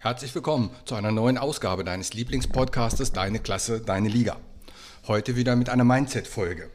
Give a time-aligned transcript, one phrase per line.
[0.00, 4.38] Herzlich willkommen zu einer neuen Ausgabe deines Lieblingspodcastes Deine Klasse, deine Liga.
[5.08, 6.70] Heute wieder mit einer Mindset-Folge.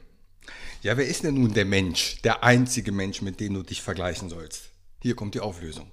[0.81, 4.27] Ja, wer ist denn nun der Mensch, der einzige Mensch, mit dem du dich vergleichen
[4.27, 4.71] sollst?
[5.01, 5.89] Hier kommt die Auflösung.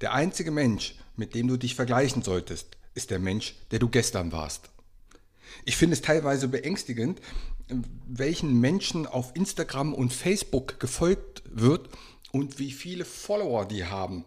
[0.00, 4.32] Der einzige Mensch, mit dem du dich vergleichen solltest, ist der Mensch, der du gestern
[4.32, 4.70] warst.
[5.66, 7.20] Ich finde es teilweise beängstigend,
[8.06, 11.90] welchen Menschen auf Instagram und Facebook gefolgt wird
[12.32, 14.24] und wie viele Follower die haben.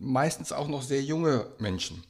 [0.00, 2.04] Meistens auch noch sehr junge Menschen.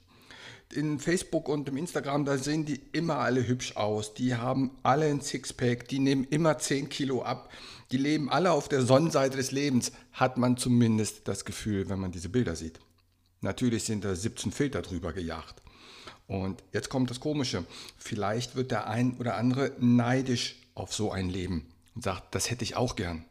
[0.74, 4.12] In Facebook und im Instagram, da sehen die immer alle hübsch aus.
[4.12, 7.50] Die haben alle ein Sixpack, die nehmen immer 10 Kilo ab.
[7.90, 12.12] Die leben alle auf der Sonnenseite des Lebens, hat man zumindest das Gefühl, wenn man
[12.12, 12.80] diese Bilder sieht.
[13.40, 15.62] Natürlich sind da 17 Filter drüber gejagt.
[16.26, 17.64] Und jetzt kommt das Komische.
[17.96, 22.64] Vielleicht wird der ein oder andere neidisch auf so ein Leben und sagt, das hätte
[22.64, 23.24] ich auch gern.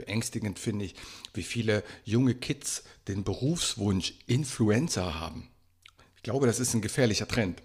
[0.00, 0.94] Beängstigend finde ich,
[1.34, 5.48] wie viele junge Kids den Berufswunsch Influencer haben.
[6.16, 7.62] Ich glaube, das ist ein gefährlicher Trend.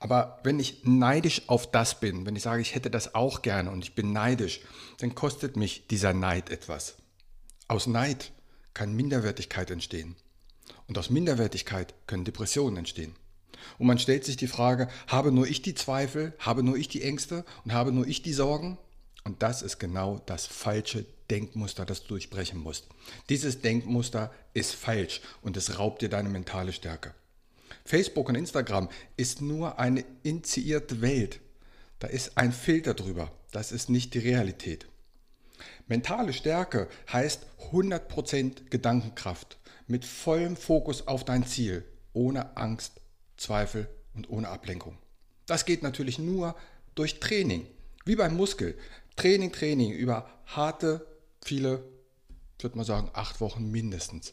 [0.00, 3.70] Aber wenn ich neidisch auf das bin, wenn ich sage, ich hätte das auch gerne
[3.70, 4.60] und ich bin neidisch,
[4.98, 6.96] dann kostet mich dieser Neid etwas.
[7.68, 8.32] Aus Neid
[8.74, 10.16] kann Minderwertigkeit entstehen.
[10.86, 13.14] Und aus Minderwertigkeit können Depressionen entstehen.
[13.78, 17.02] Und man stellt sich die Frage, habe nur ich die Zweifel, habe nur ich die
[17.02, 18.78] Ängste und habe nur ich die Sorgen?
[19.28, 22.86] Und das ist genau das falsche Denkmuster, das du durchbrechen musst.
[23.28, 27.12] Dieses Denkmuster ist falsch und es raubt dir deine mentale Stärke.
[27.84, 31.40] Facebook und Instagram ist nur eine initiierte Welt.
[31.98, 33.30] Da ist ein Filter drüber.
[33.52, 34.86] Das ist nicht die Realität.
[35.88, 43.02] Mentale Stärke heißt 100% Gedankenkraft mit vollem Fokus auf dein Ziel, ohne Angst,
[43.36, 44.96] Zweifel und ohne Ablenkung.
[45.44, 46.56] Das geht natürlich nur
[46.94, 47.66] durch Training,
[48.06, 48.74] wie beim Muskel.
[49.18, 51.04] Training, Training über harte,
[51.42, 51.82] viele,
[52.56, 54.32] ich würde mal sagen, acht Wochen mindestens.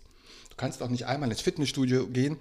[0.51, 2.37] Du kannst auch nicht einmal ins Fitnessstudio gehen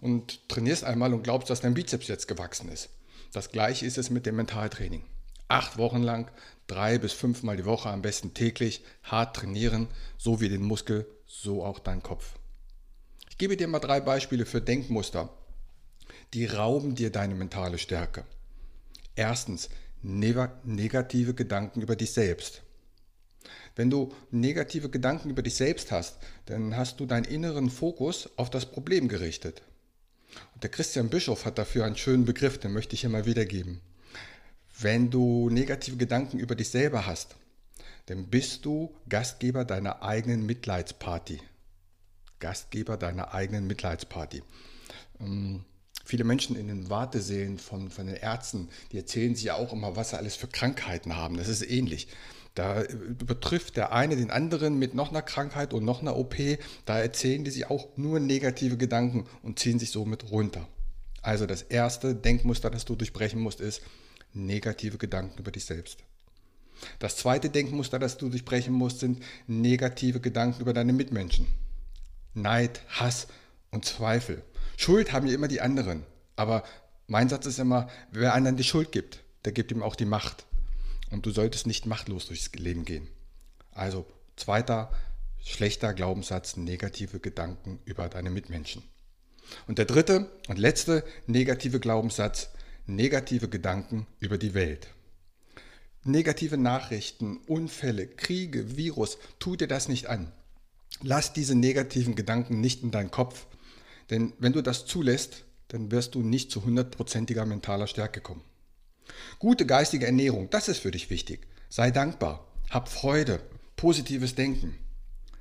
[0.00, 2.90] und trainierst einmal und glaubst, dass dein Bizeps jetzt gewachsen ist.
[3.32, 5.02] Das gleiche ist es mit dem Mentaltraining.
[5.48, 6.30] Acht Wochen lang,
[6.68, 11.64] drei bis fünfmal die Woche, am besten täglich, hart trainieren, so wie den Muskel, so
[11.64, 12.38] auch dein Kopf.
[13.28, 15.30] Ich gebe dir mal drei Beispiele für Denkmuster,
[16.32, 18.24] die rauben dir deine mentale Stärke.
[19.16, 19.68] Erstens,
[20.02, 22.62] negative Gedanken über dich selbst.
[23.76, 26.16] Wenn du negative Gedanken über dich selbst hast,
[26.46, 29.62] dann hast du deinen inneren Fokus auf das Problem gerichtet.
[30.54, 33.80] Und der Christian Bischof hat dafür einen schönen Begriff, den möchte ich hier mal wiedergeben.
[34.80, 37.36] Wenn du negative Gedanken über dich selber hast,
[38.06, 41.40] dann bist du Gastgeber deiner eigenen Mitleidsparty.
[42.38, 44.42] Gastgeber deiner eigenen Mitleidsparty.
[45.20, 45.64] Ähm,
[46.08, 49.94] viele Menschen in den Wartesälen von, von den Ärzten, die erzählen sich ja auch immer,
[49.94, 51.36] was sie alles für Krankheiten haben.
[51.36, 52.08] Das ist ähnlich.
[52.54, 56.34] Da übertrifft der eine den anderen mit noch einer Krankheit und noch einer OP.
[56.86, 60.66] Da erzählen die sich auch nur negative Gedanken und ziehen sich somit runter.
[61.20, 63.82] Also das erste Denkmuster, das du durchbrechen musst, ist
[64.32, 65.98] negative Gedanken über dich selbst.
[67.00, 71.46] Das zweite Denkmuster, das du durchbrechen musst, sind negative Gedanken über deine Mitmenschen.
[72.32, 73.26] Neid, Hass
[73.70, 74.42] und Zweifel.
[74.78, 76.04] Schuld haben ja immer die anderen.
[76.36, 76.62] Aber
[77.08, 80.46] mein Satz ist immer, wer anderen die Schuld gibt, der gibt ihm auch die Macht.
[81.10, 83.08] Und du solltest nicht machtlos durchs Leben gehen.
[83.72, 84.06] Also
[84.36, 84.92] zweiter
[85.42, 88.84] schlechter Glaubenssatz, negative Gedanken über deine Mitmenschen.
[89.66, 92.50] Und der dritte und letzte negative Glaubenssatz,
[92.86, 94.94] negative Gedanken über die Welt.
[96.04, 100.30] Negative Nachrichten, Unfälle, Kriege, Virus, tu dir das nicht an.
[101.02, 103.46] Lass diese negativen Gedanken nicht in deinen Kopf,
[104.10, 108.42] denn wenn du das zulässt, dann wirst du nicht zu hundertprozentiger mentaler Stärke kommen.
[109.38, 111.46] Gute geistige Ernährung, das ist für dich wichtig.
[111.68, 113.40] Sei dankbar, hab Freude,
[113.76, 114.78] positives Denken.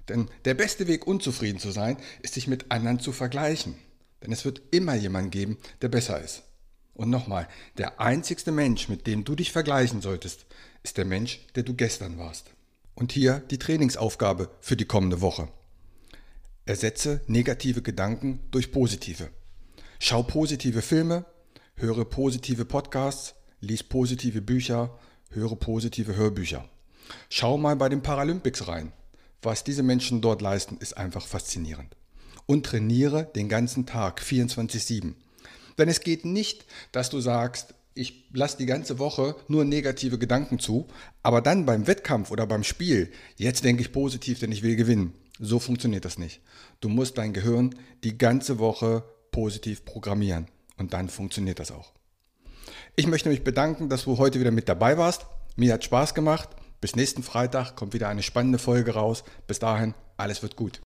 [0.10, 3.76] Denn der beste Weg, unzufrieden zu sein, ist sich mit anderen zu vergleichen.
[4.24, 6.44] Denn es wird immer jemanden geben, der besser ist.
[6.94, 7.48] Und nochmal,
[7.78, 10.46] der einzigste Mensch, mit dem du dich vergleichen solltest,
[10.82, 12.52] ist der Mensch, der du gestern warst.
[12.96, 15.50] Und hier die Trainingsaufgabe für die kommende Woche.
[16.68, 19.30] Ersetze negative Gedanken durch positive.
[20.00, 21.26] Schau positive Filme,
[21.76, 24.98] höre positive Podcasts, lies positive Bücher,
[25.32, 26.70] höre positive Hörbücher.
[27.30, 28.92] Schau mal bei den Paralympics rein.
[29.42, 31.96] Was diese Menschen dort leisten, ist einfach faszinierend.
[32.46, 35.16] Und trainiere den ganzen Tag 24/7.
[35.78, 40.60] Denn es geht nicht, dass du sagst, ich lasse die ganze Woche nur negative Gedanken
[40.60, 40.88] zu,
[41.24, 45.14] aber dann beim Wettkampf oder beim Spiel, jetzt denke ich positiv, denn ich will gewinnen.
[45.40, 46.42] So funktioniert das nicht.
[46.80, 50.48] Du musst dein Gehirn die ganze Woche positiv programmieren
[50.78, 51.92] und dann funktioniert das auch.
[52.96, 55.28] Ich möchte mich bedanken, dass du heute wieder mit dabei warst.
[55.56, 56.50] Mir hat Spaß gemacht.
[56.82, 59.24] Bis nächsten Freitag kommt wieder eine spannende Folge raus.
[59.48, 60.82] Bis dahin, alles wird gut.